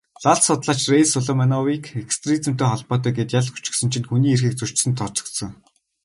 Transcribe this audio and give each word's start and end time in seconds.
Лал 0.23 0.39
судлаач 0.45 0.81
Райс 0.91 1.09
Сулеймановыг 1.13 1.83
экстремизмтэй 2.05 2.67
холбоотой 2.69 3.11
гээд 3.15 3.31
ял 3.39 3.45
өгчихсөн 3.51 3.89
чинь 3.93 4.07
хүний 4.09 4.33
эрхийг 4.33 4.55
зөрчсөнд 4.57 4.95
тооцогдсон. 4.99 5.51